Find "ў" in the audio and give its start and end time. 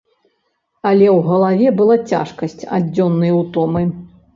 1.17-1.19